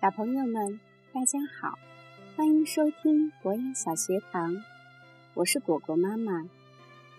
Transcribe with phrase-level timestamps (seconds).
[0.00, 0.78] 小朋友们，
[1.12, 1.76] 大家好，
[2.36, 4.54] 欢迎收听博雅小学堂，
[5.34, 6.48] 我是果果妈妈。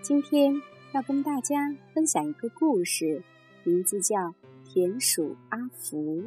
[0.00, 0.62] 今天
[0.92, 3.24] 要跟大家分享一个故事，
[3.64, 4.16] 名字叫
[4.64, 6.22] 《田鼠阿福》。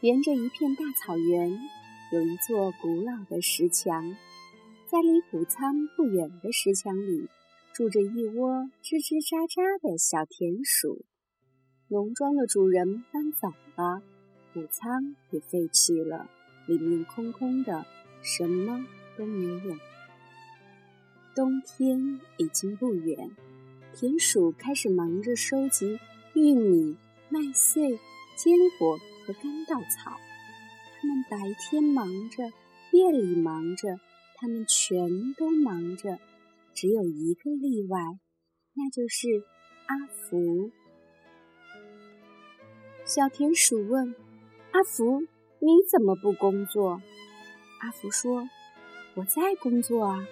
[0.00, 1.60] 沿着一片大草原，
[2.10, 4.16] 有一座古老的石墙，
[4.86, 7.28] 在离谷仓不远的石墙里，
[7.74, 11.04] 住着一窝吱吱喳喳的小田鼠。
[11.90, 14.02] 农庄的主人搬走了，
[14.52, 16.28] 谷仓也废弃了，
[16.66, 17.86] 里面空空的，
[18.20, 18.84] 什么
[19.16, 19.74] 都没有。
[21.34, 23.30] 冬天已经不远，
[23.94, 25.98] 田鼠开始忙着收集
[26.34, 26.98] 玉米、
[27.30, 27.98] 麦穗、
[28.36, 30.14] 坚果和干稻草。
[31.00, 32.52] 它们白天忙着，
[32.92, 33.98] 夜里忙着，
[34.36, 36.18] 它们全都忙着，
[36.74, 37.98] 只有一个例外，
[38.74, 39.26] 那就是
[39.86, 40.70] 阿福。
[43.08, 44.14] 小田鼠问
[44.70, 45.22] ：“阿福，
[45.60, 47.00] 你怎么不工作？”
[47.80, 48.46] 阿福说
[49.16, 50.28] ：“我在工作啊，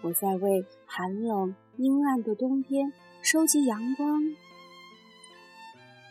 [0.00, 2.92] 我在为寒冷阴暗的冬天
[3.22, 4.34] 收集阳光。”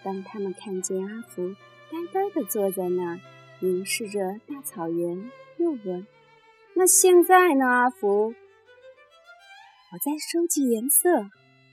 [0.05, 1.53] 当他们看见阿福
[1.91, 3.19] 呆呆地坐在那儿，
[3.59, 6.07] 凝视着大草原，又问
[6.75, 8.33] ：“那现在呢，阿福
[9.91, 11.09] ？”“我在收集颜色。”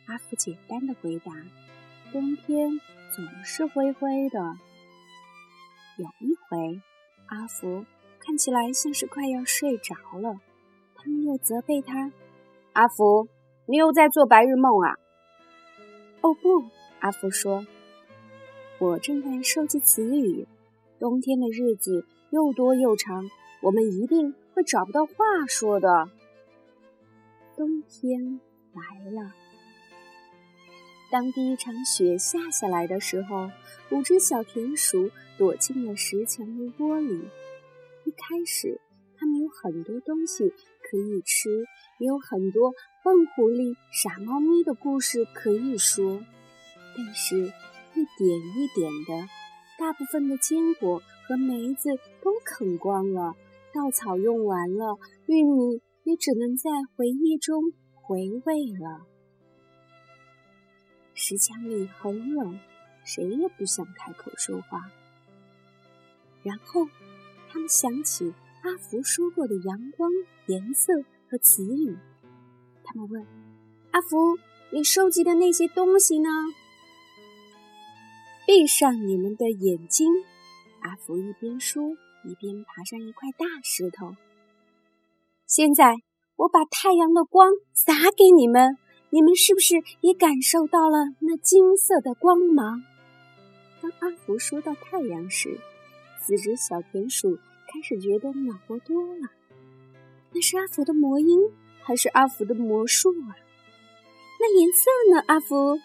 [0.09, 1.33] 阿福简单的回答。
[2.12, 2.81] “冬天。”
[3.14, 4.41] 总是灰灰的。
[5.98, 6.80] 有一回，
[7.27, 7.84] 阿福
[8.19, 10.41] 看起来像是快要睡着了，
[10.94, 12.10] 他们又责备他
[12.72, 13.28] ：“阿福，
[13.66, 14.96] 你又在做白日梦啊
[16.22, 16.64] ？”“哦不，”
[17.00, 17.66] 阿福说
[18.80, 20.48] ，“我正在收集词语。
[20.98, 23.28] 冬天的日子又多又长，
[23.60, 25.12] 我们一定会找不到话
[25.47, 26.08] 说的。”
[27.58, 28.41] 冬天
[28.72, 29.41] 来了。
[31.12, 33.50] 当第一场雪下下来的时候，
[33.91, 37.28] 五只小田鼠躲进了石墙的窝里。
[38.06, 38.80] 一开始，
[39.19, 41.66] 它们有很多东西可以吃，
[41.98, 42.72] 也有很多
[43.04, 46.25] 笨狐狸、傻猫咪的故事可以说。
[46.97, 49.28] 但是，一点一点的，
[49.78, 51.91] 大部分的坚果和梅子
[52.22, 53.34] 都啃光了，
[53.75, 57.62] 稻草用完了，玉米也只能在回忆中
[58.00, 58.16] 回
[58.47, 59.12] 味了。
[61.25, 62.59] 石墙里很冷，
[63.05, 64.91] 谁也不想开口说话。
[66.43, 66.88] 然后，
[67.49, 68.34] 他们想起
[68.65, 70.11] 阿福说过的阳光、
[70.47, 70.93] 颜色
[71.31, 71.97] 和词语。
[72.82, 73.25] 他们问
[73.94, 74.37] ：“阿福，
[74.72, 76.28] 你收集的那些东西呢？”
[78.44, 80.09] 闭上你们的眼睛，
[80.81, 81.93] 阿福一边说，
[82.25, 84.16] 一边爬上一块大石头。
[85.47, 85.94] 现在，
[86.34, 88.77] 我把太阳的光洒给你们。
[89.15, 92.83] 你们是不是也感受到了那金色的光芒？
[93.83, 95.61] 当阿福说到太阳时，
[96.23, 97.37] 四只小田鼠
[97.69, 99.28] 开始觉得暖和多了。
[100.33, 101.39] 那是阿福的魔音，
[101.83, 103.37] 还是阿福的魔术啊？
[104.41, 105.23] 那颜色呢？
[105.27, 105.79] 阿福，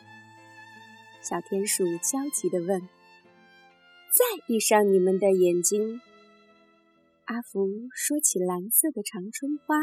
[1.21, 2.79] 小田鼠焦急地问。
[2.79, 5.99] 再闭上你们的眼睛。
[7.25, 9.75] 阿福说起蓝色的长春花。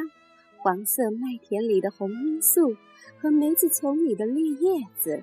[0.64, 2.74] 黄色麦田里的红罂粟
[3.18, 5.22] 和梅子丛里的绿叶子，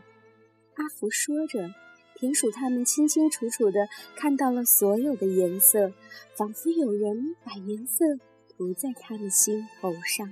[0.76, 1.74] 阿福说着，
[2.14, 5.94] 田鼠他们清清楚楚地看到了所有的颜色，
[6.36, 8.06] 仿佛有人把颜色
[8.56, 10.32] 涂在他的心头上。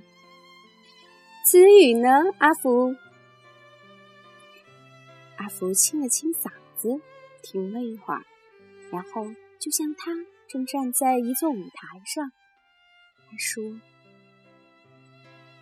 [1.44, 2.08] 词语呢？
[2.38, 2.94] 阿福，
[5.38, 7.00] 阿福清了清嗓子，
[7.42, 8.22] 停了一会儿，
[8.92, 9.26] 然后
[9.58, 10.12] 就像他
[10.48, 12.30] 正站在一座舞台上，
[13.28, 13.60] 他说。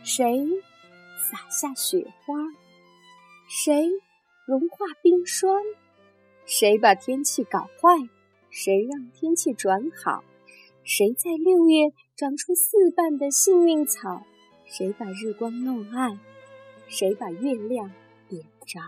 [0.09, 0.25] 谁
[1.19, 2.35] 洒下雪花？
[3.47, 3.91] 谁
[4.47, 5.63] 融化冰霜？
[6.47, 8.09] 谁把天气搞坏？
[8.49, 10.25] 谁让天气转好？
[10.83, 14.23] 谁在六月长出四瓣的幸运草？
[14.65, 16.19] 谁把日光弄暗？
[16.89, 17.93] 谁把月亮
[18.31, 18.81] 点着？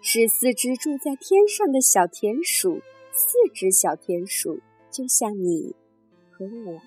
[0.00, 2.80] 是四只住在天上的小田鼠，
[3.12, 4.60] 四只小田鼠，
[4.90, 5.76] 就像你
[6.30, 6.80] 和我。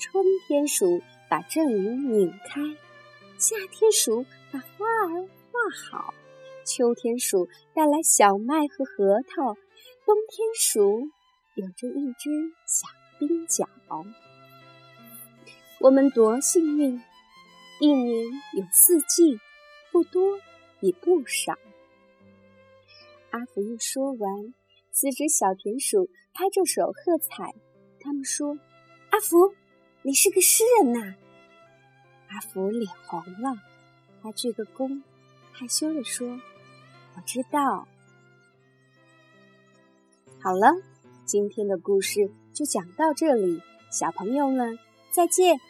[0.00, 2.60] 春天鼠把阵雨拧开，
[3.36, 5.58] 夏天鼠把花儿画
[5.90, 6.14] 好，
[6.64, 9.54] 秋天鼠带来小麦和核桃，
[10.06, 11.10] 冬天鼠
[11.56, 12.30] 有着一只
[12.64, 12.86] 小
[13.18, 13.68] 冰脚。
[15.80, 17.02] 我们多幸运，
[17.80, 18.24] 一年
[18.54, 19.40] 有四季，
[19.90, 20.38] 不多
[20.78, 21.58] 也不少。
[23.30, 24.54] 阿福一说完，
[24.92, 27.52] 四只小田鼠拍着手喝彩，
[27.98, 28.56] 他们说
[29.10, 29.52] ：“阿福。”
[30.02, 31.14] 你是个诗人呐！
[32.28, 33.60] 阿福脸红了，
[34.22, 35.02] 他鞠个躬，
[35.52, 36.40] 害羞地说
[37.16, 37.88] ：“我知道。”
[40.40, 40.72] 好了，
[41.24, 43.60] 今天的故事就讲到这里，
[43.90, 44.78] 小朋友们
[45.10, 45.60] 再见。